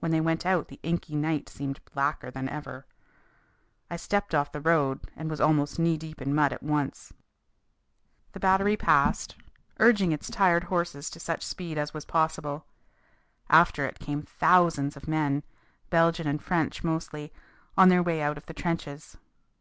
When 0.00 0.10
they 0.10 0.20
went 0.20 0.44
out 0.44 0.66
the 0.66 0.80
inky 0.82 1.14
night 1.14 1.48
seemed 1.48 1.78
blacker 1.94 2.32
than 2.32 2.48
ever. 2.48 2.84
I 3.88 3.94
stepped 3.94 4.34
off 4.34 4.50
the 4.50 4.60
road 4.60 4.98
and 5.14 5.30
was 5.30 5.40
almost 5.40 5.78
knee 5.78 5.96
deep 5.96 6.20
in 6.20 6.34
mud 6.34 6.52
at 6.52 6.64
once. 6.64 7.12
The 8.32 8.40
battery 8.40 8.76
passed, 8.76 9.36
urging 9.78 10.10
its 10.10 10.28
tired 10.28 10.64
horses 10.64 11.08
to 11.10 11.20
such 11.20 11.46
speed 11.46 11.78
as 11.78 11.94
was 11.94 12.04
possible. 12.04 12.66
After 13.48 13.86
it 13.86 14.00
came 14.00 14.22
thousands 14.22 14.96
of 14.96 15.06
men, 15.06 15.44
Belgian 15.90 16.26
and 16.26 16.42
French 16.42 16.82
mostly, 16.82 17.32
on 17.76 17.88
their 17.88 18.02
way 18.02 18.20
out 18.20 18.36
of 18.36 18.46
the 18.46 18.54
trenches. 18.54 19.16